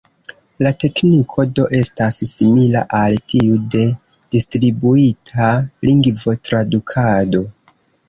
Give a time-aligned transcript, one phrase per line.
[0.67, 3.85] La tekniko do estas simila al tiu de
[4.39, 5.55] Distribuita
[5.91, 7.49] Lingvo-Tradukado.